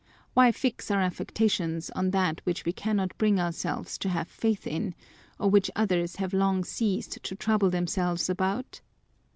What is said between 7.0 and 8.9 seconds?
to trouble themselves about